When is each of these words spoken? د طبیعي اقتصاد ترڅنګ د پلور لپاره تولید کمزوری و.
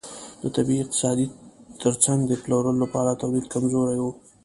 د 0.41 0.43
طبیعي 0.55 0.81
اقتصاد 0.83 1.19
ترڅنګ 1.81 2.19
د 2.25 2.31
پلور 2.43 2.65
لپاره 2.83 3.19
تولید 3.21 3.45
کمزوری 3.53 3.97
و. 4.01 4.05